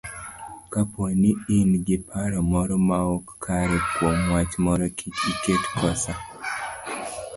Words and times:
Kapo 0.71 1.03
ni 1.21 1.29
in 1.57 1.69
gi 1.85 1.97
paro 2.07 2.39
moro 2.51 2.75
maok 2.89 3.25
kare 3.43 3.77
kuom 3.93 4.17
wach 4.31 4.53
moro, 4.65 4.85
kik 4.97 5.17
iket 5.31 5.63
kosa 5.77 6.13